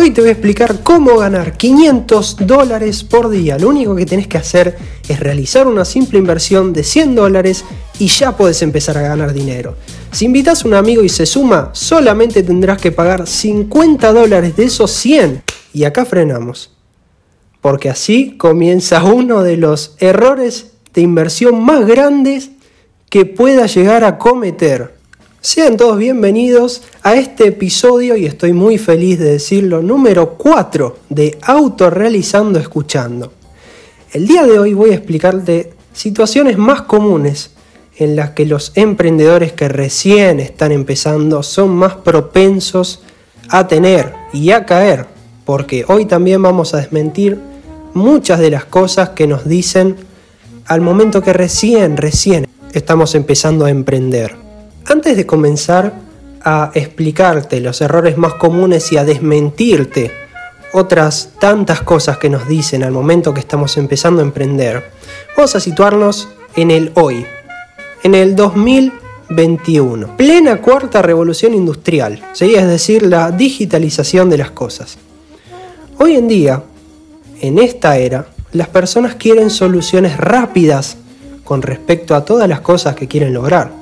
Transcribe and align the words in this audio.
Hoy 0.00 0.12
te 0.12 0.20
voy 0.20 0.28
a 0.28 0.34
explicar 0.34 0.84
cómo 0.84 1.16
ganar 1.16 1.56
500 1.56 2.46
dólares 2.46 3.02
por 3.02 3.30
día. 3.30 3.58
Lo 3.58 3.68
único 3.68 3.96
que 3.96 4.06
tenés 4.06 4.28
que 4.28 4.38
hacer 4.38 4.78
es 5.08 5.18
realizar 5.18 5.66
una 5.66 5.84
simple 5.84 6.20
inversión 6.20 6.72
de 6.72 6.84
100 6.84 7.16
dólares 7.16 7.64
y 7.98 8.06
ya 8.06 8.36
puedes 8.36 8.62
empezar 8.62 8.96
a 8.96 9.02
ganar 9.02 9.32
dinero. 9.32 9.74
Si 10.12 10.26
invitas 10.26 10.64
a 10.64 10.68
un 10.68 10.74
amigo 10.74 11.02
y 11.02 11.08
se 11.08 11.26
suma, 11.26 11.70
solamente 11.72 12.44
tendrás 12.44 12.80
que 12.80 12.92
pagar 12.92 13.26
50 13.26 14.12
dólares 14.12 14.54
de 14.54 14.66
esos 14.66 14.92
100. 14.92 15.42
Y 15.74 15.82
acá 15.82 16.04
frenamos. 16.04 16.70
Porque 17.60 17.90
así 17.90 18.36
comienza 18.36 19.02
uno 19.12 19.42
de 19.42 19.56
los 19.56 19.96
errores 19.98 20.74
de 20.94 21.00
inversión 21.00 21.60
más 21.64 21.84
grandes 21.84 22.50
que 23.10 23.26
pueda 23.26 23.66
llegar 23.66 24.04
a 24.04 24.16
cometer. 24.16 24.97
Sean 25.40 25.76
todos 25.76 25.98
bienvenidos 25.98 26.82
a 27.04 27.14
este 27.14 27.46
episodio, 27.46 28.16
y 28.16 28.26
estoy 28.26 28.52
muy 28.52 28.76
feliz 28.76 29.20
de 29.20 29.30
decirlo, 29.30 29.80
número 29.82 30.30
4 30.30 30.96
de 31.10 31.38
Autorrealizando 31.42 32.58
Escuchando. 32.58 33.32
El 34.12 34.26
día 34.26 34.44
de 34.44 34.58
hoy 34.58 34.74
voy 34.74 34.90
a 34.90 34.94
explicarte 34.94 35.74
situaciones 35.92 36.58
más 36.58 36.82
comunes 36.82 37.52
en 37.98 38.16
las 38.16 38.30
que 38.30 38.46
los 38.46 38.72
emprendedores 38.74 39.52
que 39.52 39.68
recién 39.68 40.40
están 40.40 40.72
empezando 40.72 41.44
son 41.44 41.70
más 41.70 41.94
propensos 41.94 43.02
a 43.48 43.68
tener 43.68 44.14
y 44.32 44.50
a 44.50 44.66
caer, 44.66 45.06
porque 45.44 45.84
hoy 45.86 46.06
también 46.06 46.42
vamos 46.42 46.74
a 46.74 46.78
desmentir 46.78 47.38
muchas 47.94 48.40
de 48.40 48.50
las 48.50 48.64
cosas 48.64 49.10
que 49.10 49.28
nos 49.28 49.48
dicen 49.48 49.94
al 50.66 50.80
momento 50.80 51.22
que 51.22 51.32
recién, 51.32 51.96
recién 51.96 52.48
estamos 52.72 53.14
empezando 53.14 53.66
a 53.66 53.70
emprender. 53.70 54.47
Antes 54.90 55.18
de 55.18 55.26
comenzar 55.26 55.92
a 56.42 56.70
explicarte 56.72 57.60
los 57.60 57.82
errores 57.82 58.16
más 58.16 58.34
comunes 58.34 58.90
y 58.90 58.96
a 58.96 59.04
desmentirte 59.04 60.10
otras 60.72 61.32
tantas 61.38 61.82
cosas 61.82 62.16
que 62.16 62.30
nos 62.30 62.48
dicen 62.48 62.82
al 62.82 62.92
momento 62.92 63.34
que 63.34 63.40
estamos 63.40 63.76
empezando 63.76 64.22
a 64.22 64.24
emprender, 64.24 64.90
vamos 65.36 65.54
a 65.54 65.60
situarnos 65.60 66.30
en 66.56 66.70
el 66.70 66.92
hoy, 66.94 67.26
en 68.02 68.14
el 68.14 68.34
2021, 68.34 70.16
plena 70.16 70.62
cuarta 70.62 71.02
revolución 71.02 71.52
industrial, 71.52 72.22
es 72.40 72.66
decir, 72.66 73.02
la 73.02 73.30
digitalización 73.30 74.30
de 74.30 74.38
las 74.38 74.52
cosas. 74.52 74.96
Hoy 75.98 76.16
en 76.16 76.28
día, 76.28 76.62
en 77.42 77.58
esta 77.58 77.98
era, 77.98 78.26
las 78.52 78.68
personas 78.68 79.16
quieren 79.16 79.50
soluciones 79.50 80.16
rápidas 80.16 80.96
con 81.44 81.60
respecto 81.60 82.14
a 82.14 82.24
todas 82.24 82.48
las 82.48 82.62
cosas 82.62 82.94
que 82.94 83.06
quieren 83.06 83.34
lograr. 83.34 83.77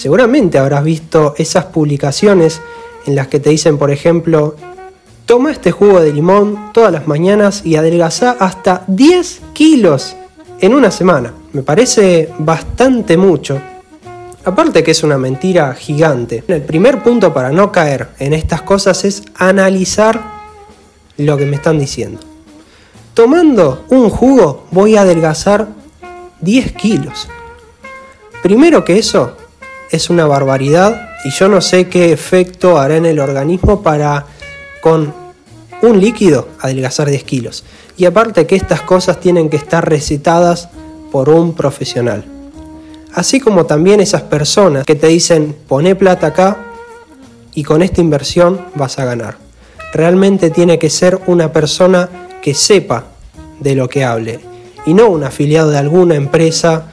Seguramente 0.00 0.56
habrás 0.56 0.82
visto 0.82 1.34
esas 1.36 1.66
publicaciones 1.66 2.62
en 3.04 3.14
las 3.14 3.28
que 3.28 3.38
te 3.38 3.50
dicen, 3.50 3.76
por 3.76 3.90
ejemplo, 3.90 4.56
toma 5.26 5.52
este 5.52 5.72
jugo 5.72 6.00
de 6.00 6.10
limón 6.10 6.72
todas 6.72 6.90
las 6.90 7.06
mañanas 7.06 7.60
y 7.66 7.76
adelgaza 7.76 8.34
hasta 8.40 8.82
10 8.86 9.42
kilos 9.52 10.16
en 10.58 10.72
una 10.72 10.90
semana. 10.90 11.34
Me 11.52 11.60
parece 11.60 12.30
bastante 12.38 13.18
mucho. 13.18 13.60
Aparte 14.42 14.82
que 14.82 14.92
es 14.92 15.02
una 15.02 15.18
mentira 15.18 15.74
gigante. 15.74 16.44
El 16.48 16.62
primer 16.62 17.02
punto 17.02 17.34
para 17.34 17.50
no 17.50 17.70
caer 17.70 18.08
en 18.20 18.32
estas 18.32 18.62
cosas 18.62 19.04
es 19.04 19.22
analizar 19.34 20.18
lo 21.18 21.36
que 21.36 21.44
me 21.44 21.56
están 21.56 21.78
diciendo. 21.78 22.22
Tomando 23.12 23.84
un 23.90 24.08
jugo 24.08 24.64
voy 24.70 24.96
a 24.96 25.02
adelgazar 25.02 25.68
10 26.40 26.72
kilos. 26.72 27.28
Primero 28.42 28.82
que 28.82 28.98
eso, 28.98 29.36
es 29.90 30.10
una 30.10 30.26
barbaridad 30.26 31.10
y 31.24 31.30
yo 31.30 31.48
no 31.48 31.60
sé 31.60 31.88
qué 31.88 32.12
efecto 32.12 32.78
hará 32.78 32.96
en 32.96 33.06
el 33.06 33.18
organismo 33.18 33.82
para 33.82 34.26
con 34.82 35.12
un 35.82 36.00
líquido 36.00 36.48
adelgazar 36.60 37.08
10 37.08 37.24
kilos. 37.24 37.64
Y 37.96 38.04
aparte 38.04 38.46
que 38.46 38.56
estas 38.56 38.82
cosas 38.82 39.20
tienen 39.20 39.50
que 39.50 39.56
estar 39.56 39.88
recetadas 39.88 40.68
por 41.10 41.28
un 41.28 41.54
profesional. 41.54 42.24
Así 43.12 43.40
como 43.40 43.66
también 43.66 44.00
esas 44.00 44.22
personas 44.22 44.86
que 44.86 44.94
te 44.94 45.08
dicen 45.08 45.56
pone 45.66 45.94
plata 45.96 46.28
acá 46.28 46.58
y 47.54 47.64
con 47.64 47.82
esta 47.82 48.00
inversión 48.00 48.60
vas 48.76 48.98
a 48.98 49.04
ganar. 49.04 49.36
Realmente 49.92 50.50
tiene 50.50 50.78
que 50.78 50.88
ser 50.88 51.20
una 51.26 51.52
persona 51.52 52.08
que 52.40 52.54
sepa 52.54 53.04
de 53.58 53.74
lo 53.74 53.88
que 53.88 54.04
hable 54.04 54.40
y 54.86 54.94
no 54.94 55.08
un 55.08 55.24
afiliado 55.24 55.70
de 55.70 55.78
alguna 55.78 56.14
empresa 56.14 56.89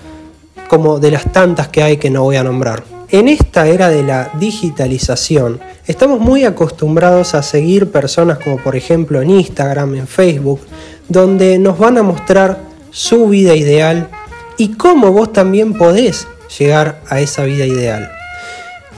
como 0.68 1.00
de 1.00 1.12
las 1.12 1.32
tantas 1.32 1.68
que 1.68 1.84
hay 1.84 1.98
que 1.98 2.10
no 2.10 2.24
voy 2.24 2.36
a 2.36 2.44
nombrar. 2.44 2.84
En 3.10 3.30
esta 3.30 3.68
era 3.68 3.90
de 3.90 4.04
la 4.04 4.32
digitalización, 4.38 5.62
estamos 5.86 6.20
muy 6.20 6.44
acostumbrados 6.44 7.36
a 7.36 7.42
seguir 7.42 7.90
personas 7.90 8.38
como 8.40 8.58
por 8.58 8.76
ejemplo 8.76 9.22
en 9.22 9.30
Instagram, 9.30 9.96
en 9.96 10.08
Facebook, 10.08 10.60
donde 11.08 11.58
nos 11.58 11.80
van 11.80 11.98
a 11.98 12.04
mostrar 12.04 12.60
su 12.92 13.30
vida 13.30 13.56
ideal 13.56 14.10
y 14.58 14.74
cómo 14.74 15.12
vos 15.12 15.32
también 15.32 15.74
podés 15.74 16.28
llegar 16.60 17.02
a 17.08 17.22
esa 17.22 17.44
vida 17.44 17.66
ideal. 17.66 18.12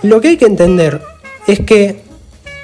Lo 0.02 0.22
que 0.22 0.30
hay 0.30 0.38
que 0.38 0.46
entender 0.46 1.02
es 1.46 1.60
que, 1.60 2.02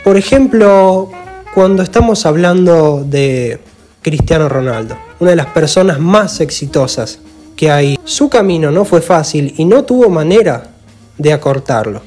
por 0.03 0.17
ejemplo, 0.17 1.11
cuando 1.53 1.83
estamos 1.83 2.25
hablando 2.25 3.03
de 3.05 3.59
Cristiano 4.01 4.49
Ronaldo, 4.49 4.97
una 5.19 5.31
de 5.31 5.35
las 5.35 5.47
personas 5.47 5.99
más 5.99 6.39
exitosas 6.39 7.19
que 7.55 7.71
hay. 7.71 7.99
Su 8.03 8.29
camino 8.29 8.71
no 8.71 8.85
fue 8.85 9.01
fácil 9.01 9.53
y 9.57 9.65
no 9.65 9.83
tuvo 9.83 10.09
manera 10.09 10.71
de 11.17 11.33
acortarlo. 11.33 12.01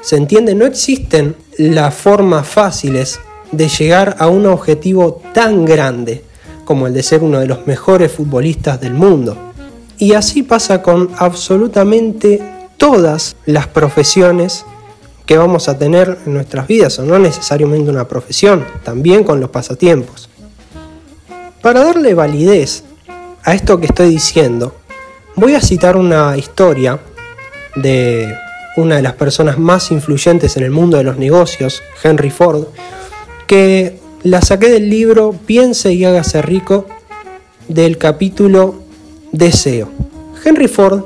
¿Se 0.00 0.16
entiende? 0.16 0.54
No 0.54 0.66
existen 0.66 1.36
las 1.58 1.94
formas 1.94 2.46
fáciles 2.48 3.20
de 3.52 3.68
llegar 3.68 4.16
a 4.18 4.28
un 4.28 4.46
objetivo 4.46 5.20
tan 5.32 5.64
grande 5.64 6.24
como 6.64 6.86
el 6.86 6.94
de 6.94 7.02
ser 7.02 7.22
uno 7.22 7.40
de 7.40 7.46
los 7.46 7.66
mejores 7.66 8.12
futbolistas 8.12 8.80
del 8.80 8.94
mundo. 8.94 9.36
Y 9.98 10.14
así 10.14 10.42
pasa 10.42 10.82
con 10.82 11.10
absolutamente 11.18 12.42
todas 12.76 13.36
las 13.46 13.66
profesiones 13.68 14.64
que 15.26 15.36
vamos 15.36 15.68
a 15.68 15.78
tener 15.78 16.18
en 16.26 16.34
nuestras 16.34 16.66
vidas, 16.66 16.98
o 16.98 17.04
no 17.04 17.18
necesariamente 17.18 17.90
una 17.90 18.08
profesión, 18.08 18.64
también 18.82 19.22
con 19.22 19.40
los 19.40 19.50
pasatiempos. 19.50 20.28
Para 21.60 21.84
darle 21.84 22.14
validez 22.14 22.82
a 23.44 23.54
esto 23.54 23.80
que 23.80 23.86
estoy 23.86 24.10
diciendo, 24.10 24.76
voy 25.34 25.54
a 25.54 25.60
citar 25.60 25.96
una 25.96 26.36
historia 26.36 27.00
de 27.74 28.34
una 28.76 28.96
de 28.96 29.02
las 29.02 29.14
personas 29.14 29.58
más 29.58 29.90
influyentes 29.90 30.56
en 30.56 30.62
el 30.62 30.70
mundo 30.70 30.96
de 30.96 31.04
los 31.04 31.18
negocios, 31.18 31.82
Henry 32.02 32.30
Ford, 32.30 32.66
que 33.46 33.98
la 34.22 34.40
saqué 34.40 34.68
del 34.68 34.88
libro 34.88 35.34
Piense 35.46 35.92
y 35.92 36.04
hágase 36.04 36.40
rico 36.42 36.86
del 37.68 37.98
capítulo 37.98 38.76
Deseo. 39.32 39.88
Henry 40.44 40.68
Ford, 40.68 41.04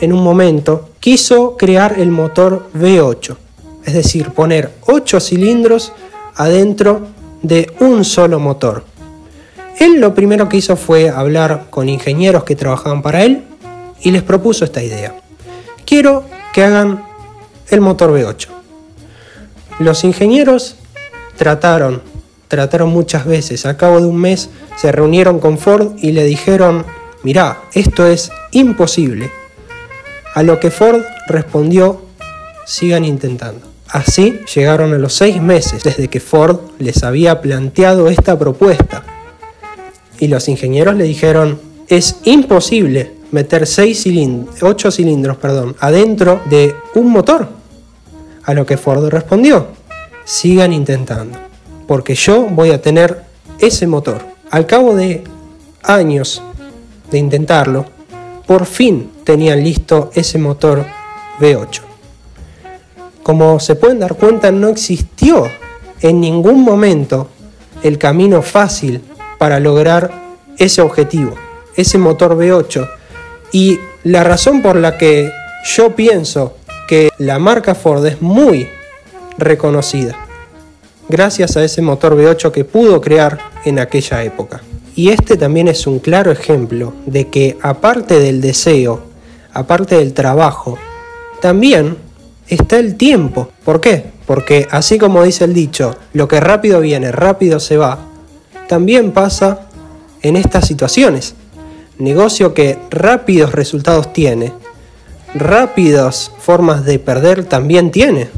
en 0.00 0.12
un 0.12 0.22
momento, 0.22 0.90
quiso 1.00 1.56
crear 1.56 1.98
el 1.98 2.10
motor 2.10 2.68
V8, 2.74 3.36
es 3.84 3.94
decir, 3.94 4.30
poner 4.30 4.72
8 4.86 5.20
cilindros 5.20 5.92
adentro 6.34 7.06
de 7.42 7.72
un 7.80 8.04
solo 8.04 8.40
motor. 8.40 8.95
Él 9.78 10.00
lo 10.00 10.14
primero 10.14 10.48
que 10.48 10.56
hizo 10.56 10.76
fue 10.76 11.10
hablar 11.10 11.66
con 11.68 11.88
ingenieros 11.88 12.44
que 12.44 12.56
trabajaban 12.56 13.02
para 13.02 13.24
él 13.24 13.44
y 14.00 14.10
les 14.10 14.22
propuso 14.22 14.64
esta 14.64 14.82
idea. 14.82 15.14
Quiero 15.84 16.24
que 16.54 16.64
hagan 16.64 17.04
el 17.68 17.80
motor 17.82 18.10
V8. 18.10 18.48
Los 19.78 20.04
ingenieros 20.04 20.76
trataron, 21.36 22.02
trataron 22.48 22.88
muchas 22.88 23.26
veces. 23.26 23.66
A 23.66 23.76
cabo 23.76 24.00
de 24.00 24.06
un 24.06 24.16
mes 24.16 24.48
se 24.76 24.92
reunieron 24.92 25.40
con 25.40 25.58
Ford 25.58 25.92
y 25.98 26.12
le 26.12 26.24
dijeron, 26.24 26.86
mirá, 27.22 27.60
esto 27.74 28.06
es 28.06 28.30
imposible. 28.52 29.30
A 30.34 30.42
lo 30.42 30.58
que 30.58 30.70
Ford 30.70 31.02
respondió, 31.28 32.00
sigan 32.64 33.04
intentando. 33.04 33.66
Así 33.88 34.40
llegaron 34.54 34.94
a 34.94 34.98
los 34.98 35.12
seis 35.12 35.40
meses 35.40 35.84
desde 35.84 36.08
que 36.08 36.20
Ford 36.20 36.60
les 36.78 37.02
había 37.02 37.42
planteado 37.42 38.08
esta 38.08 38.38
propuesta 38.38 39.04
y 40.18 40.28
los 40.28 40.48
ingenieros 40.48 40.96
le 40.96 41.04
dijeron, 41.04 41.60
es 41.88 42.16
imposible 42.24 43.12
meter 43.30 43.66
seis 43.66 44.02
cilindros, 44.02 44.62
8 44.62 44.90
cilindros 44.90 45.36
perdón, 45.36 45.76
adentro 45.80 46.40
de 46.48 46.74
un 46.94 47.10
motor. 47.10 47.48
A 48.44 48.54
lo 48.54 48.64
que 48.64 48.76
Ford 48.76 49.08
respondió, 49.08 49.68
sigan 50.24 50.72
intentando, 50.72 51.38
porque 51.86 52.14
yo 52.14 52.46
voy 52.50 52.70
a 52.70 52.80
tener 52.80 53.22
ese 53.58 53.86
motor. 53.86 54.24
Al 54.50 54.66
cabo 54.66 54.94
de 54.94 55.24
años 55.82 56.42
de 57.10 57.18
intentarlo, 57.18 57.86
por 58.46 58.66
fin 58.66 59.10
tenían 59.24 59.62
listo 59.62 60.10
ese 60.14 60.38
motor 60.38 60.84
V8. 61.40 61.80
Como 63.22 63.58
se 63.58 63.74
pueden 63.74 63.98
dar 63.98 64.14
cuenta, 64.14 64.52
no 64.52 64.68
existió 64.68 65.48
en 66.00 66.20
ningún 66.20 66.62
momento 66.62 67.28
el 67.82 67.98
camino 67.98 68.42
fácil 68.42 69.02
para 69.38 69.60
lograr 69.60 70.10
ese 70.58 70.80
objetivo, 70.82 71.34
ese 71.76 71.98
motor 71.98 72.36
V8. 72.36 72.88
Y 73.52 73.78
la 74.04 74.24
razón 74.24 74.62
por 74.62 74.76
la 74.76 74.98
que 74.98 75.30
yo 75.64 75.94
pienso 75.94 76.56
que 76.88 77.10
la 77.18 77.38
marca 77.38 77.74
Ford 77.74 78.04
es 78.06 78.22
muy 78.22 78.68
reconocida 79.38 80.26
gracias 81.08 81.56
a 81.56 81.64
ese 81.64 81.82
motor 81.82 82.16
V8 82.16 82.50
que 82.50 82.64
pudo 82.64 83.00
crear 83.00 83.38
en 83.64 83.78
aquella 83.78 84.22
época. 84.24 84.62
Y 84.94 85.10
este 85.10 85.36
también 85.36 85.68
es 85.68 85.86
un 85.86 85.98
claro 85.98 86.30
ejemplo 86.30 86.94
de 87.04 87.28
que 87.28 87.58
aparte 87.62 88.18
del 88.18 88.40
deseo, 88.40 89.02
aparte 89.52 89.96
del 89.96 90.14
trabajo, 90.14 90.78
también 91.40 91.96
está 92.48 92.78
el 92.78 92.96
tiempo. 92.96 93.50
¿Por 93.64 93.80
qué? 93.80 94.04
Porque 94.26 94.66
así 94.70 94.98
como 94.98 95.22
dice 95.22 95.44
el 95.44 95.54
dicho, 95.54 95.96
lo 96.12 96.28
que 96.28 96.40
rápido 96.40 96.80
viene, 96.80 97.12
rápido 97.12 97.60
se 97.60 97.76
va, 97.76 97.98
también 98.68 99.12
pasa 99.12 99.68
en 100.22 100.36
estas 100.36 100.66
situaciones. 100.66 101.34
Negocio 101.98 102.52
que 102.52 102.78
rápidos 102.90 103.52
resultados 103.52 104.12
tiene, 104.12 104.52
rápidas 105.34 106.30
formas 106.38 106.84
de 106.84 106.98
perder 106.98 107.44
también 107.44 107.90
tiene. 107.90 108.28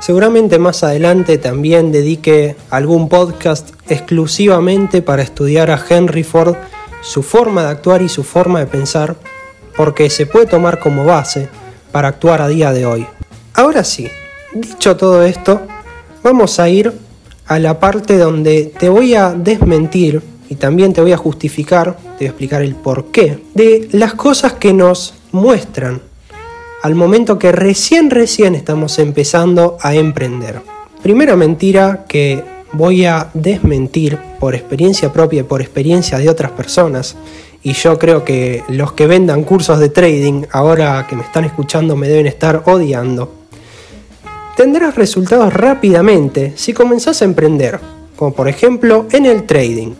Seguramente 0.00 0.58
más 0.58 0.84
adelante 0.84 1.38
también 1.38 1.90
dedique 1.90 2.56
algún 2.70 3.08
podcast 3.08 3.70
exclusivamente 3.88 5.02
para 5.02 5.22
estudiar 5.22 5.70
a 5.70 5.82
Henry 5.88 6.24
Ford, 6.24 6.56
su 7.02 7.22
forma 7.22 7.62
de 7.62 7.68
actuar 7.68 8.02
y 8.02 8.08
su 8.08 8.22
forma 8.22 8.60
de 8.60 8.66
pensar, 8.66 9.16
porque 9.76 10.10
se 10.10 10.26
puede 10.26 10.46
tomar 10.46 10.78
como 10.78 11.04
base 11.04 11.48
para 11.90 12.08
actuar 12.08 12.42
a 12.42 12.48
día 12.48 12.72
de 12.72 12.86
hoy. 12.86 13.06
Ahora 13.54 13.84
sí, 13.84 14.08
dicho 14.52 14.96
todo 14.96 15.22
esto, 15.22 15.62
vamos 16.22 16.58
a 16.58 16.68
ir 16.68 16.92
a 17.46 17.58
la 17.58 17.78
parte 17.78 18.18
donde 18.18 18.72
te 18.78 18.88
voy 18.88 19.14
a 19.14 19.32
desmentir 19.32 20.22
y 20.48 20.56
también 20.56 20.92
te 20.92 21.00
voy 21.00 21.12
a 21.12 21.16
justificar, 21.16 21.96
te 21.96 22.18
voy 22.18 22.26
a 22.26 22.30
explicar 22.30 22.62
el 22.62 22.74
porqué 22.74 23.38
de 23.54 23.88
las 23.92 24.14
cosas 24.14 24.54
que 24.54 24.72
nos 24.72 25.14
muestran 25.32 26.00
al 26.82 26.94
momento 26.94 27.38
que 27.38 27.50
recién, 27.50 28.10
recién 28.10 28.54
estamos 28.54 28.98
empezando 28.98 29.78
a 29.80 29.94
emprender. 29.94 30.60
Primera 31.02 31.34
mentira 31.34 32.04
que 32.06 32.44
voy 32.72 33.06
a 33.06 33.30
desmentir 33.32 34.18
por 34.38 34.54
experiencia 34.54 35.10
propia 35.12 35.40
y 35.40 35.44
por 35.44 35.62
experiencia 35.62 36.18
de 36.18 36.28
otras 36.28 36.50
personas, 36.50 37.16
y 37.62 37.72
yo 37.72 37.98
creo 37.98 38.24
que 38.24 38.62
los 38.68 38.92
que 38.92 39.06
vendan 39.06 39.44
cursos 39.44 39.78
de 39.80 39.88
trading, 39.88 40.42
ahora 40.52 41.06
que 41.08 41.16
me 41.16 41.22
están 41.22 41.44
escuchando, 41.44 41.96
me 41.96 42.08
deben 42.08 42.26
estar 42.26 42.62
odiando. 42.66 43.43
Tendrás 44.56 44.94
resultados 44.94 45.52
rápidamente 45.52 46.52
si 46.54 46.72
comenzás 46.72 47.22
a 47.22 47.24
emprender, 47.24 47.80
como 48.14 48.32
por 48.32 48.48
ejemplo 48.48 49.06
en 49.10 49.26
el 49.26 49.46
trading. 49.46 49.94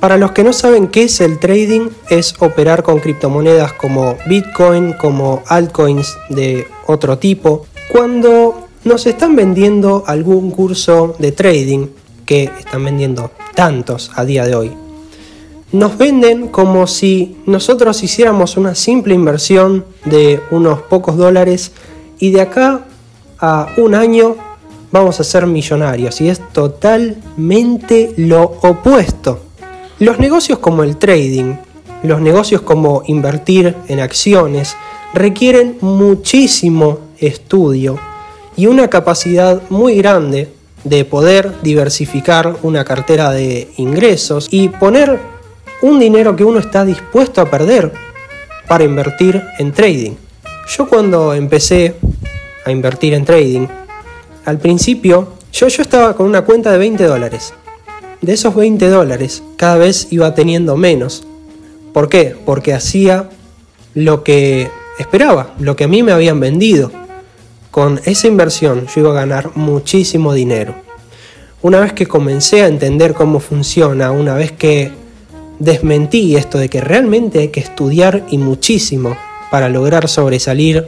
Para 0.00 0.16
los 0.16 0.32
que 0.32 0.44
no 0.44 0.54
saben 0.54 0.88
qué 0.88 1.04
es 1.04 1.20
el 1.20 1.38
trading, 1.38 1.90
es 2.08 2.34
operar 2.38 2.82
con 2.82 3.00
criptomonedas 3.00 3.74
como 3.74 4.16
Bitcoin, 4.26 4.94
como 4.94 5.42
altcoins 5.46 6.16
de 6.30 6.66
otro 6.86 7.18
tipo. 7.18 7.66
Cuando 7.92 8.66
nos 8.84 9.06
están 9.06 9.36
vendiendo 9.36 10.04
algún 10.06 10.50
curso 10.50 11.14
de 11.18 11.32
trading, 11.32 11.88
que 12.24 12.44
están 12.58 12.82
vendiendo 12.82 13.30
tantos 13.54 14.10
a 14.14 14.24
día 14.24 14.46
de 14.46 14.54
hoy, 14.54 14.72
nos 15.72 15.98
venden 15.98 16.48
como 16.48 16.86
si 16.86 17.36
nosotros 17.44 18.02
hiciéramos 18.02 18.56
una 18.56 18.74
simple 18.74 19.14
inversión 19.14 19.84
de 20.06 20.40
unos 20.50 20.80
pocos 20.82 21.16
dólares 21.18 21.72
y 22.18 22.30
de 22.30 22.40
acá 22.40 22.86
a 23.38 23.68
un 23.76 23.94
año 23.94 24.36
vamos 24.92 25.20
a 25.20 25.24
ser 25.24 25.46
millonarios. 25.46 26.20
Y 26.20 26.28
es 26.28 26.40
totalmente 26.52 28.14
lo 28.16 28.42
opuesto. 28.62 29.40
Los 29.98 30.18
negocios 30.18 30.58
como 30.58 30.82
el 30.82 30.96
trading, 30.96 31.54
los 32.02 32.20
negocios 32.20 32.60
como 32.62 33.02
invertir 33.06 33.74
en 33.88 34.00
acciones, 34.00 34.76
requieren 35.14 35.78
muchísimo 35.80 36.98
estudio 37.18 37.98
y 38.56 38.66
una 38.66 38.88
capacidad 38.88 39.62
muy 39.70 39.96
grande 39.96 40.50
de 40.84 41.04
poder 41.04 41.52
diversificar 41.62 42.56
una 42.62 42.84
cartera 42.84 43.30
de 43.30 43.68
ingresos 43.76 44.48
y 44.50 44.68
poner 44.68 45.18
un 45.82 45.98
dinero 45.98 46.36
que 46.36 46.44
uno 46.44 46.58
está 46.58 46.84
dispuesto 46.84 47.40
a 47.40 47.50
perder 47.50 47.92
para 48.68 48.84
invertir 48.84 49.42
en 49.58 49.72
trading. 49.72 50.12
Yo 50.68 50.88
cuando 50.88 51.34
empecé 51.34 51.94
a 52.66 52.70
invertir 52.70 53.14
en 53.14 53.24
trading, 53.24 53.66
al 54.44 54.58
principio 54.58 55.32
yo, 55.50 55.68
yo 55.68 55.80
estaba 55.80 56.14
con 56.14 56.26
una 56.26 56.42
cuenta 56.42 56.70
de 56.70 56.78
20 56.78 57.04
dólares 57.04 57.54
de 58.20 58.32
esos 58.32 58.54
20 58.54 58.88
dólares 58.88 59.42
cada 59.56 59.76
vez 59.76 60.08
iba 60.10 60.34
teniendo 60.34 60.76
menos. 60.76 61.24
¿Por 61.92 62.08
qué? 62.08 62.34
Porque 62.44 62.74
hacía 62.74 63.30
lo 63.94 64.24
que 64.24 64.68
esperaba, 64.98 65.54
lo 65.58 65.76
que 65.76 65.84
a 65.84 65.88
mí 65.88 66.02
me 66.02 66.12
habían 66.12 66.40
vendido. 66.40 66.90
Con 67.70 68.00
esa 68.04 68.26
inversión 68.26 68.86
yo 68.86 69.02
iba 69.02 69.10
a 69.10 69.14
ganar 69.14 69.52
muchísimo 69.54 70.32
dinero. 70.32 70.74
Una 71.62 71.80
vez 71.80 71.92
que 71.92 72.06
comencé 72.06 72.62
a 72.62 72.68
entender 72.68 73.14
cómo 73.14 73.40
funciona, 73.40 74.10
una 74.10 74.34
vez 74.34 74.52
que 74.52 74.92
desmentí 75.58 76.36
esto 76.36 76.58
de 76.58 76.68
que 76.68 76.80
realmente 76.80 77.38
hay 77.40 77.48
que 77.48 77.60
estudiar 77.60 78.24
y 78.30 78.38
muchísimo 78.38 79.16
para 79.50 79.68
lograr 79.68 80.08
sobresalir 80.08 80.86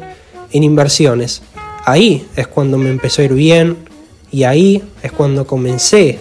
en 0.50 0.62
inversiones, 0.62 1.42
ahí 1.90 2.26
es 2.36 2.46
cuando 2.46 2.78
me 2.78 2.90
empezó 2.90 3.22
a 3.22 3.26
ir 3.26 3.34
bien 3.34 3.76
y 4.30 4.44
ahí 4.44 4.82
es 5.02 5.12
cuando 5.12 5.46
comencé 5.46 6.18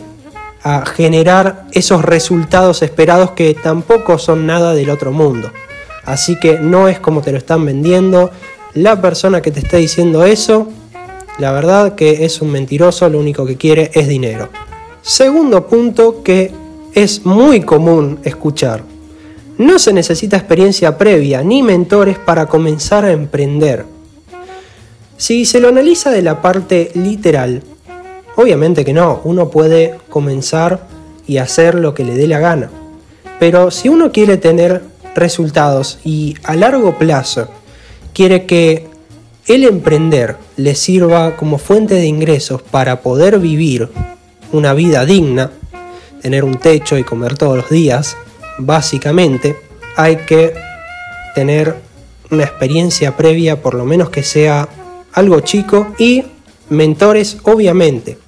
a 0.64 0.86
generar 0.86 1.66
esos 1.72 2.04
resultados 2.04 2.82
esperados 2.82 3.32
que 3.32 3.54
tampoco 3.54 4.18
son 4.18 4.46
nada 4.46 4.74
del 4.74 4.90
otro 4.90 5.12
mundo. 5.12 5.52
Así 6.06 6.40
que 6.40 6.60
no 6.60 6.88
es 6.88 7.00
como 7.00 7.22
te 7.22 7.32
lo 7.32 7.38
están 7.38 7.66
vendiendo. 7.66 8.32
La 8.74 9.02
persona 9.02 9.42
que 9.42 9.52
te 9.52 9.60
está 9.60 9.78
diciendo 9.78 10.24
eso, 10.24 10.68
la 11.38 11.52
verdad 11.52 11.96
que 11.96 12.26
es 12.26 12.42
un 12.42 12.52
mentiroso, 12.52 13.10
lo 13.10 13.20
único 13.20 13.46
que 13.46 13.58
quiere 13.58 13.92
es 13.94 14.08
dinero. 14.08 14.50
Segundo 15.02 15.68
punto 15.68 16.24
que 16.24 16.52
es 16.94 17.26
muy 17.26 17.62
común 17.62 18.20
escuchar. 18.24 18.84
No 19.58 19.80
se 19.80 19.92
necesita 19.92 20.38
experiencia 20.38 20.98
previa 20.98 21.44
ni 21.44 21.64
mentores 21.64 22.18
para 22.18 22.46
comenzar 22.46 23.06
a 23.06 23.12
emprender. 23.12 23.97
Si 25.18 25.46
se 25.46 25.60
lo 25.60 25.70
analiza 25.70 26.12
de 26.12 26.22
la 26.22 26.42
parte 26.42 26.92
literal, 26.94 27.64
Obviamente 28.38 28.86
que 28.86 28.94
no, 28.94 29.20
uno 29.24 29.50
puede 29.50 29.96
comenzar 30.10 30.82
y 31.26 31.38
hacer 31.38 31.74
lo 31.74 31.96
que 31.96 32.04
le 32.04 32.14
dé 32.14 32.28
la 32.28 32.38
gana. 32.38 32.70
Pero 33.40 33.72
si 33.72 33.90
uno 33.90 34.12
quiere 34.12 34.38
tener 34.38 34.84
resultados 35.16 35.98
y 36.06 36.36
a 36.44 36.56
largo 36.56 37.00
plazo 37.00 37.50
quiere 38.14 38.46
que 38.46 38.90
el 39.48 39.64
emprender 39.64 40.36
le 40.56 40.76
sirva 40.76 41.36
como 41.36 41.58
fuente 41.58 41.96
de 41.96 42.06
ingresos 42.06 42.62
para 42.62 43.02
poder 43.02 43.40
vivir 43.40 43.90
una 44.52 44.76
vida 44.76 45.04
digna, 45.04 45.50
tener 46.22 46.44
un 46.44 46.58
techo 46.58 46.96
y 46.96 47.04
comer 47.04 47.40
todos 47.40 47.58
los 47.58 47.72
días, 47.72 48.16
básicamente 48.60 49.56
hay 49.96 50.18
que 50.18 50.54
tener 51.34 51.76
una 52.30 52.44
experiencia 52.44 53.18
previa, 53.18 53.64
por 53.64 53.74
lo 53.74 53.84
menos 53.84 54.12
que 54.12 54.22
sea 54.22 54.70
algo 55.18 55.40
chico, 55.40 55.96
y 55.98 56.24
mentores, 56.70 57.38
obviamente. 57.42 58.20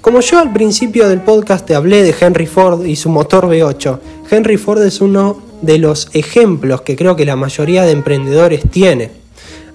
Como 0.00 0.20
yo 0.20 0.40
al 0.40 0.52
principio 0.52 1.08
del 1.08 1.20
podcast 1.20 1.64
te 1.64 1.76
hablé 1.76 2.02
de 2.02 2.12
Henry 2.20 2.46
Ford 2.46 2.84
y 2.84 2.96
su 2.96 3.10
motor 3.10 3.46
V8, 3.46 4.00
Henry 4.28 4.56
Ford 4.56 4.82
es 4.82 5.00
uno 5.00 5.40
de 5.60 5.78
los 5.78 6.10
ejemplos 6.14 6.80
que 6.80 6.96
creo 6.96 7.14
que 7.14 7.24
la 7.24 7.36
mayoría 7.36 7.84
de 7.84 7.92
emprendedores 7.92 8.68
tiene. 8.68 9.12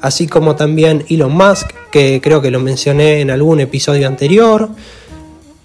Así 0.01 0.27
como 0.27 0.57
también 0.57 1.05
Elon 1.07 1.31
Musk, 1.31 1.69
que 1.89 2.19
creo 2.21 2.41
que 2.41 2.51
lo 2.51 2.59
mencioné 2.59 3.21
en 3.21 3.31
algún 3.31 3.61
episodio 3.61 4.05
anterior. 4.05 4.67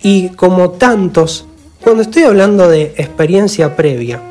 Y 0.04 0.28
como 0.28 0.70
tantos, 0.70 1.46
cuando 1.80 2.02
estoy 2.02 2.22
hablando 2.22 2.68
de 2.68 2.94
experiencia 2.96 3.74
previa, 3.74 4.22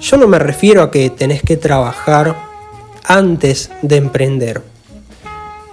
yo 0.00 0.16
no 0.16 0.26
me 0.26 0.40
refiero 0.40 0.82
a 0.82 0.90
que 0.90 1.08
tenés 1.10 1.42
que 1.42 1.56
trabajar 1.56 2.34
antes 3.04 3.70
de 3.82 3.96
emprender. 3.96 4.69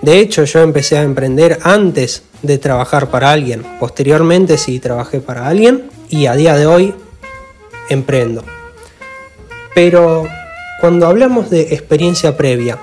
De 0.08 0.22
hecho, 0.22 0.46
yo 0.46 0.62
empecé 0.62 0.98
a 0.98 1.02
emprender 1.02 1.60
antes 1.64 2.24
de 2.42 2.58
trabajar 2.58 3.12
para 3.12 3.30
alguien. 3.30 3.66
Posteriormente 3.78 4.58
sí 4.58 4.80
trabajé 4.80 5.20
para 5.20 5.50
alguien 5.50 5.90
y 6.08 6.28
a 6.28 6.34
día 6.34 6.56
de 6.56 6.66
hoy 6.66 6.94
emprendo. 7.90 8.42
Pero 9.76 10.26
cuando 10.80 11.08
hablamos 11.08 11.50
de 11.50 11.74
experiencia 11.74 12.38
previa, 12.38 12.78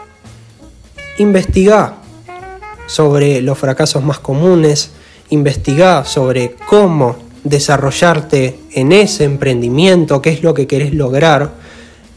investiga 1.17 1.95
sobre 2.85 3.41
los 3.41 3.59
fracasos 3.59 4.05
más 4.05 4.19
comunes, 4.19 4.91
investiga 5.31 6.05
sobre 6.05 6.57
cómo 6.69 7.17
desarrollarte 7.43 8.59
en 8.73 8.93
ese 8.93 9.25
emprendimiento, 9.25 10.21
qué 10.21 10.29
es 10.29 10.43
lo 10.43 10.53
que 10.53 10.67
querés 10.67 10.93
lograr 10.93 11.53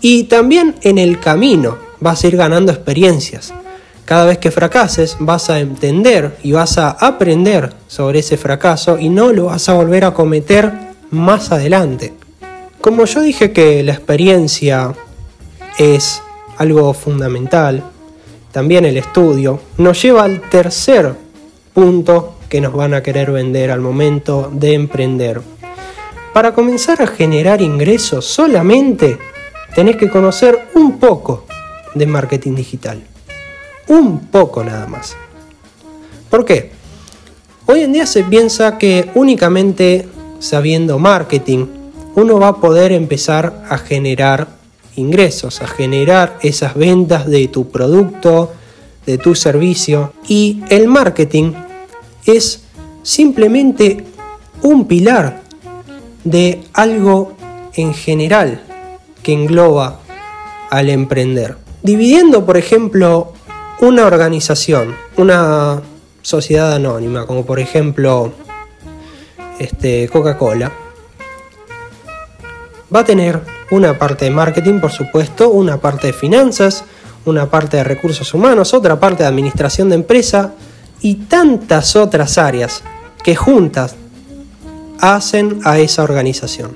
y 0.01 0.25
también 0.25 0.75
en 0.81 0.97
el 0.97 1.21
camino 1.21 1.77
vas 2.01 2.25
a 2.25 2.27
ir 2.27 2.35
ganando 2.35 2.73
experiencias. 2.73 3.53
Cada 4.07 4.23
vez 4.23 4.37
que 4.37 4.51
fracases 4.51 5.17
vas 5.19 5.49
a 5.49 5.59
entender 5.59 6.37
y 6.41 6.53
vas 6.53 6.77
a 6.77 6.91
aprender 6.91 7.73
sobre 7.87 8.19
ese 8.19 8.37
fracaso 8.37 8.97
y 8.97 9.09
no 9.09 9.33
lo 9.33 9.47
vas 9.47 9.67
a 9.67 9.73
volver 9.73 10.05
a 10.05 10.13
cometer 10.13 10.71
más 11.11 11.51
adelante. 11.51 12.13
Como 12.79 13.03
yo 13.03 13.19
dije 13.19 13.51
que 13.51 13.83
la 13.83 13.91
experiencia 13.91 14.93
es 15.77 16.21
algo 16.57 16.93
fundamental, 16.93 17.83
también 18.53 18.85
el 18.85 18.95
estudio 18.95 19.59
nos 19.77 20.01
lleva 20.01 20.23
al 20.23 20.39
tercer 20.49 21.13
punto 21.73 22.37
que 22.47 22.61
nos 22.61 22.71
van 22.71 22.93
a 22.93 23.03
querer 23.03 23.31
vender 23.31 23.71
al 23.71 23.81
momento 23.81 24.49
de 24.53 24.73
emprender. 24.73 25.41
Para 26.31 26.53
comenzar 26.53 27.01
a 27.01 27.07
generar 27.07 27.61
ingresos 27.61 28.23
solamente 28.23 29.17
tenés 29.75 29.97
que 29.97 30.09
conocer 30.09 30.69
un 30.75 30.97
poco 30.97 31.45
de 31.93 32.07
marketing 32.07 32.55
digital. 32.55 33.03
Un 33.88 34.27
poco 34.27 34.63
nada 34.63 34.88
más. 34.88 35.15
¿Por 36.29 36.46
qué? 36.46 36.72
Hoy 37.65 37.82
en 37.82 37.94
día 37.94 38.06
se 38.06 38.24
piensa 38.24 38.77
que 38.77 39.10
únicamente 39.15 40.08
sabiendo 40.39 41.00
marketing 41.00 41.65
uno 42.15 42.39
va 42.39 42.50
a 42.50 42.56
poder 42.58 42.91
empezar 42.91 43.63
a 43.70 43.77
generar 43.77 44.48
ingresos, 44.96 45.62
a 45.62 45.67
generar 45.67 46.38
esas 46.41 46.75
ventas 46.75 47.27
de 47.27 47.48
tu 47.48 47.70
producto, 47.70 48.51
de 49.06 49.17
tu 49.17 49.36
servicio. 49.36 50.13
Y 50.27 50.62
el 50.70 50.88
marketing 50.88 51.53
es 52.25 52.63
simplemente 53.03 54.03
un 54.63 54.88
pilar 54.88 55.41
de 56.24 56.63
algo 56.74 57.34
en 57.75 57.94
general 57.94 58.63
que 59.24 59.34
engloba 59.34 60.00
al 60.70 60.89
emprender. 60.89 61.58
Dividiendo, 61.84 62.46
por 62.46 62.58
ejemplo, 62.58 63.34
una 63.79 64.05
organización, 64.05 64.96
una 65.17 65.81
sociedad 66.22 66.74
anónima, 66.74 67.25
como 67.25 67.46
por 67.46 67.60
ejemplo 67.60 68.31
este, 69.60 70.10
Coca-Cola, 70.10 70.72
va 72.93 73.00
a 73.01 73.05
tener 73.05 73.41
una 73.72 73.98
parte 73.98 74.25
de 74.25 74.31
marketing, 74.31 74.79
por 74.79 74.91
supuesto, 74.91 75.50
una 75.50 75.77
parte 75.77 76.07
de 76.07 76.13
finanzas, 76.13 76.86
una 77.25 77.50
parte 77.50 77.77
de 77.77 77.84
recursos 77.84 78.34
humanos, 78.34 78.74
otra 78.74 79.00
parte 79.00 79.24
de 79.24 79.29
administración 79.29 79.89
de 79.89 79.96
empresa 79.96 80.53
y 81.01 81.15
tantas 81.15 81.96
otras 81.96 82.38
áreas 82.38 82.81
que 83.24 83.36
juntas 83.36 83.96
hacen 85.00 85.60
a 85.63 85.77
esa 85.77 86.03
organización. 86.03 86.75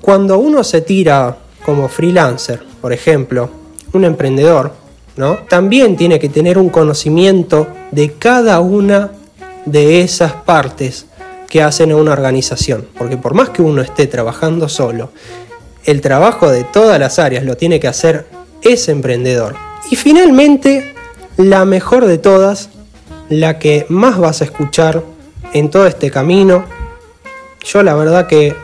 Cuando 0.00 0.38
uno 0.38 0.62
se 0.62 0.82
tira 0.82 1.38
como 1.64 1.88
freelancer, 1.88 2.62
por 2.80 2.92
ejemplo, 2.92 3.48
un 3.92 4.04
emprendedor, 4.04 4.83
¿no? 5.16 5.38
También 5.48 5.96
tiene 5.96 6.18
que 6.18 6.28
tener 6.28 6.58
un 6.58 6.70
conocimiento 6.70 7.68
de 7.90 8.12
cada 8.12 8.60
una 8.60 9.12
de 9.64 10.00
esas 10.00 10.32
partes 10.32 11.06
que 11.48 11.62
hacen 11.62 11.92
a 11.92 11.96
una 11.96 12.12
organización, 12.12 12.86
porque 12.98 13.16
por 13.16 13.34
más 13.34 13.50
que 13.50 13.62
uno 13.62 13.80
esté 13.82 14.06
trabajando 14.06 14.68
solo, 14.68 15.10
el 15.84 16.00
trabajo 16.00 16.50
de 16.50 16.64
todas 16.64 16.98
las 16.98 17.18
áreas 17.18 17.44
lo 17.44 17.56
tiene 17.56 17.78
que 17.78 17.88
hacer 17.88 18.26
ese 18.62 18.92
emprendedor. 18.92 19.54
Y 19.90 19.96
finalmente, 19.96 20.94
la 21.36 21.64
mejor 21.64 22.06
de 22.06 22.18
todas, 22.18 22.70
la 23.28 23.58
que 23.58 23.86
más 23.88 24.18
vas 24.18 24.40
a 24.40 24.44
escuchar 24.44 25.02
en 25.52 25.70
todo 25.70 25.86
este 25.86 26.10
camino, 26.10 26.64
yo 27.64 27.82
la 27.82 27.94
verdad 27.94 28.26
que 28.26 28.54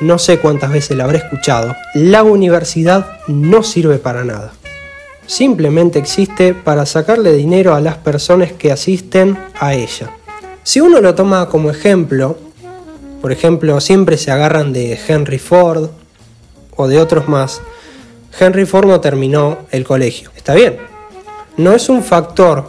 no 0.00 0.18
sé 0.18 0.38
cuántas 0.38 0.70
veces 0.70 0.96
la 0.96 1.04
habré 1.04 1.18
escuchado, 1.18 1.74
la 1.94 2.22
universidad 2.22 3.18
no 3.28 3.62
sirve 3.62 3.98
para 3.98 4.24
nada. 4.24 4.52
Simplemente 5.26 5.98
existe 5.98 6.54
para 6.54 6.86
sacarle 6.86 7.32
dinero 7.32 7.74
a 7.74 7.80
las 7.80 7.96
personas 7.96 8.52
que 8.52 8.70
asisten 8.70 9.36
a 9.58 9.74
ella. 9.74 10.10
Si 10.62 10.80
uno 10.80 11.00
lo 11.00 11.14
toma 11.14 11.48
como 11.48 11.70
ejemplo, 11.70 12.38
por 13.20 13.32
ejemplo, 13.32 13.80
siempre 13.80 14.18
se 14.18 14.30
agarran 14.30 14.72
de 14.72 14.98
Henry 15.06 15.38
Ford 15.38 15.90
o 16.76 16.86
de 16.86 17.00
otros 17.00 17.28
más, 17.28 17.60
Henry 18.38 18.66
Ford 18.66 18.86
no 18.86 19.00
terminó 19.00 19.58
el 19.70 19.84
colegio. 19.84 20.30
Está 20.36 20.54
bien, 20.54 20.78
no 21.56 21.72
es 21.72 21.88
un 21.88 22.04
factor 22.04 22.68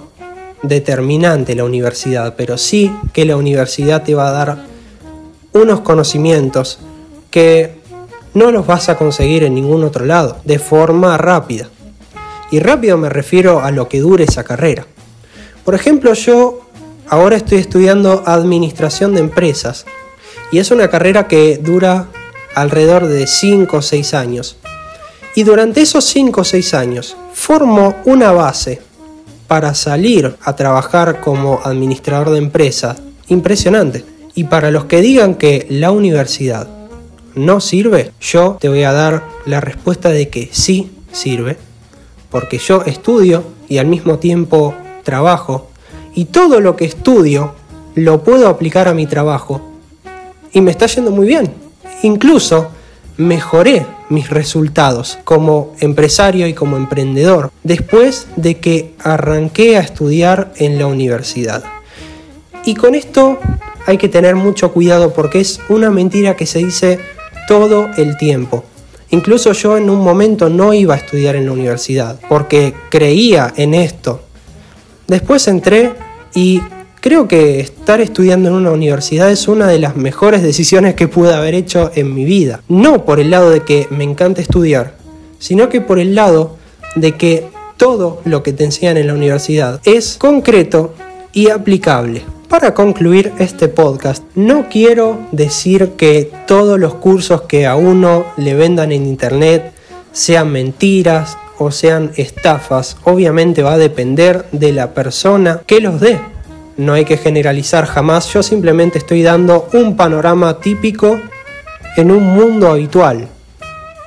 determinante 0.63 1.55
la 1.55 1.63
universidad, 1.63 2.35
pero 2.35 2.57
sí 2.57 2.91
que 3.13 3.25
la 3.25 3.37
universidad 3.37 4.03
te 4.03 4.15
va 4.15 4.29
a 4.29 4.31
dar 4.31 4.57
unos 5.53 5.81
conocimientos 5.81 6.79
que 7.29 7.75
no 8.33 8.51
los 8.51 8.65
vas 8.65 8.89
a 8.89 8.97
conseguir 8.97 9.43
en 9.43 9.55
ningún 9.55 9.83
otro 9.83 10.05
lado, 10.05 10.37
de 10.45 10.59
forma 10.59 11.17
rápida. 11.17 11.69
Y 12.51 12.59
rápido 12.59 12.97
me 12.97 13.09
refiero 13.09 13.61
a 13.61 13.71
lo 13.71 13.89
que 13.89 13.99
dure 13.99 14.23
esa 14.23 14.43
carrera. 14.43 14.85
Por 15.65 15.75
ejemplo, 15.75 16.13
yo 16.13 16.61
ahora 17.09 17.35
estoy 17.35 17.59
estudiando 17.59 18.23
administración 18.25 19.13
de 19.13 19.21
empresas 19.21 19.85
y 20.51 20.59
es 20.59 20.71
una 20.71 20.89
carrera 20.89 21.27
que 21.27 21.57
dura 21.57 22.07
alrededor 22.55 23.07
de 23.07 23.27
5 23.27 23.77
o 23.77 23.81
6 23.81 24.13
años. 24.13 24.57
Y 25.35 25.43
durante 25.43 25.81
esos 25.81 26.05
5 26.05 26.41
o 26.41 26.43
6 26.43 26.73
años 26.73 27.17
formo 27.33 27.95
una 28.05 28.31
base 28.31 28.81
para 29.47 29.75
salir 29.75 30.35
a 30.41 30.55
trabajar 30.55 31.21
como 31.21 31.61
administrador 31.63 32.29
de 32.31 32.39
empresas 32.39 32.97
impresionante. 33.27 34.03
Y 34.35 34.45
para 34.45 34.71
los 34.71 34.85
que 34.85 35.01
digan 35.01 35.35
que 35.35 35.65
la 35.69 35.91
universidad 35.91 36.67
no 37.35 37.59
sirve, 37.59 38.11
yo 38.19 38.57
te 38.59 38.69
voy 38.69 38.83
a 38.83 38.93
dar 38.93 39.23
la 39.45 39.61
respuesta 39.61 40.09
de 40.09 40.29
que 40.29 40.49
sí 40.51 40.91
sirve, 41.11 41.57
porque 42.29 42.57
yo 42.57 42.83
estudio 42.83 43.43
y 43.67 43.77
al 43.77 43.87
mismo 43.87 44.19
tiempo 44.19 44.73
trabajo, 45.03 45.69
y 46.13 46.25
todo 46.25 46.59
lo 46.59 46.75
que 46.75 46.85
estudio 46.85 47.53
lo 47.95 48.23
puedo 48.23 48.47
aplicar 48.47 48.87
a 48.87 48.93
mi 48.93 49.05
trabajo, 49.05 49.61
y 50.51 50.61
me 50.61 50.71
está 50.71 50.87
yendo 50.87 51.11
muy 51.11 51.27
bien. 51.27 51.53
Incluso 52.03 52.69
mejoré 53.17 53.85
mis 54.09 54.29
resultados 54.29 55.17
como 55.23 55.73
empresario 55.79 56.47
y 56.47 56.53
como 56.53 56.77
emprendedor 56.77 57.51
después 57.63 58.27
de 58.35 58.59
que 58.59 58.93
arranqué 58.99 59.77
a 59.77 59.81
estudiar 59.81 60.53
en 60.57 60.77
la 60.77 60.87
universidad. 60.87 61.63
Y 62.63 62.75
con 62.75 62.95
esto 62.95 63.39
hay 63.85 63.97
que 63.97 64.09
tener 64.09 64.35
mucho 64.35 64.71
cuidado 64.71 65.13
porque 65.13 65.39
es 65.39 65.59
una 65.69 65.89
mentira 65.89 66.35
que 66.35 66.45
se 66.45 66.59
dice 66.59 66.99
todo 67.47 67.87
el 67.97 68.17
tiempo. 68.17 68.65
Incluso 69.09 69.53
yo 69.53 69.77
en 69.77 69.89
un 69.89 69.99
momento 69.99 70.49
no 70.49 70.73
iba 70.73 70.93
a 70.93 70.97
estudiar 70.97 71.35
en 71.35 71.45
la 71.45 71.53
universidad 71.53 72.19
porque 72.27 72.73
creía 72.89 73.53
en 73.55 73.73
esto. 73.73 74.21
Después 75.07 75.47
entré 75.47 75.93
y 76.33 76.61
creo 76.99 77.27
que 77.27 77.61
estar 77.61 78.01
estudiando 78.01 78.49
en 78.49 78.55
una 78.55 78.71
universidad 78.71 79.31
es 79.31 79.47
una 79.47 79.67
de 79.67 79.79
las 79.79 79.95
mejores 79.95 80.43
decisiones 80.43 80.95
que 80.95 81.07
pude 81.07 81.33
haber 81.33 81.53
hecho 81.53 81.91
en 81.95 82.13
mi 82.13 82.25
vida. 82.25 82.61
No 82.67 83.05
por 83.05 83.19
el 83.19 83.31
lado 83.31 83.49
de 83.49 83.61
que 83.61 83.87
me 83.91 84.03
encanta 84.03 84.41
estudiar, 84.41 84.95
sino 85.39 85.69
que 85.69 85.79
por 85.79 85.99
el 85.99 86.13
lado 86.13 86.57
de 86.95 87.13
que 87.13 87.45
todo 87.77 88.21
lo 88.25 88.43
que 88.43 88.53
te 88.53 88.65
enseñan 88.65 88.97
en 88.97 89.07
la 89.07 89.13
universidad 89.13 89.79
es 89.85 90.17
concreto 90.17 90.93
y 91.31 91.49
aplicable. 91.49 92.23
Para 92.49 92.73
concluir 92.73 93.33
este 93.39 93.67
podcast, 93.67 94.23
no 94.33 94.69
quiero 94.69 95.19
decir 95.33 95.91
que 95.97 96.31
todos 96.47 96.79
los 96.79 96.95
cursos 96.95 97.41
que 97.41 97.67
a 97.67 97.75
uno 97.75 98.25
le 98.37 98.55
vendan 98.55 98.93
en 98.93 99.05
internet 99.05 99.73
sean 100.13 100.53
mentiras 100.53 101.37
o 101.57 101.71
sean 101.71 102.11
estafas. 102.15 102.95
Obviamente 103.03 103.63
va 103.63 103.73
a 103.73 103.77
depender 103.77 104.45
de 104.53 104.71
la 104.71 104.93
persona 104.93 105.61
que 105.65 105.81
los 105.81 105.99
dé. 105.99 106.21
No 106.77 106.93
hay 106.93 107.03
que 107.03 107.17
generalizar 107.17 107.85
jamás, 107.85 108.31
yo 108.33 108.41
simplemente 108.41 108.97
estoy 108.97 109.23
dando 109.23 109.67
un 109.73 109.97
panorama 109.97 110.61
típico 110.61 111.19
en 111.97 112.11
un 112.11 112.23
mundo 112.23 112.71
habitual. 112.71 113.27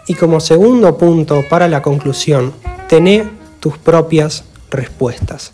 Y 0.06 0.14
como 0.14 0.40
segundo 0.40 0.97
punto 0.97 1.44
para 1.50 1.68
la 1.68 1.82
conclusión, 1.82 2.54
tené 2.88 3.28
tus 3.61 3.76
propias 3.76 4.44
respuestas. 4.70 5.52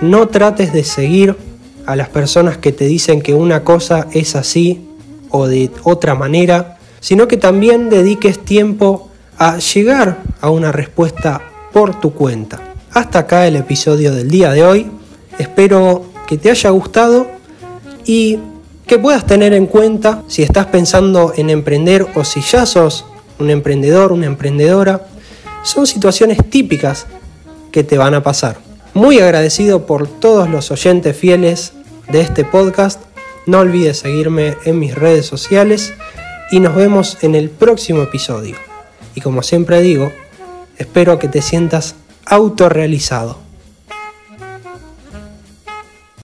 No 0.00 0.28
trates 0.28 0.72
de 0.72 0.82
seguir 0.82 1.36
a 1.86 1.96
las 1.96 2.08
personas 2.08 2.58
que 2.58 2.72
te 2.72 2.86
dicen 2.86 3.22
que 3.22 3.34
una 3.34 3.64
cosa 3.64 4.06
es 4.12 4.36
así 4.36 4.88
o 5.30 5.46
de 5.46 5.70
otra 5.82 6.14
manera, 6.14 6.78
sino 7.00 7.26
que 7.26 7.36
también 7.36 7.90
dediques 7.90 8.38
tiempo 8.38 9.10
a 9.38 9.58
llegar 9.58 10.18
a 10.40 10.50
una 10.50 10.72
respuesta 10.72 11.40
por 11.72 11.98
tu 12.00 12.12
cuenta. 12.12 12.60
Hasta 12.92 13.20
acá 13.20 13.46
el 13.46 13.56
episodio 13.56 14.14
del 14.14 14.30
día 14.30 14.50
de 14.50 14.64
hoy. 14.64 14.90
Espero 15.38 16.04
que 16.26 16.36
te 16.36 16.50
haya 16.50 16.70
gustado 16.70 17.26
y 18.04 18.38
que 18.86 18.98
puedas 18.98 19.26
tener 19.26 19.54
en 19.54 19.66
cuenta 19.66 20.22
si 20.28 20.42
estás 20.42 20.66
pensando 20.66 21.32
en 21.36 21.50
emprender 21.50 22.06
o 22.14 22.24
si 22.24 22.40
ya 22.42 22.66
sos 22.66 23.06
un 23.38 23.50
emprendedor, 23.50 24.12
una 24.12 24.26
emprendedora. 24.26 25.06
Son 25.62 25.86
situaciones 25.86 26.38
típicas 26.50 27.06
que 27.70 27.82
te 27.82 27.96
van 27.96 28.14
a 28.14 28.22
pasar. 28.22 28.58
Muy 28.94 29.20
agradecido 29.20 29.86
por 29.86 30.06
todos 30.06 30.50
los 30.50 30.70
oyentes 30.70 31.16
fieles 31.16 31.72
de 32.10 32.20
este 32.20 32.44
podcast. 32.44 33.00
No 33.46 33.60
olvides 33.60 33.98
seguirme 33.98 34.54
en 34.66 34.78
mis 34.78 34.94
redes 34.94 35.24
sociales 35.24 35.94
y 36.50 36.60
nos 36.60 36.76
vemos 36.76 37.16
en 37.22 37.34
el 37.34 37.48
próximo 37.48 38.02
episodio. 38.02 38.54
Y 39.14 39.22
como 39.22 39.42
siempre 39.42 39.80
digo, 39.80 40.12
espero 40.76 41.18
que 41.18 41.28
te 41.28 41.40
sientas 41.40 41.94
autorrealizado. 42.26 43.41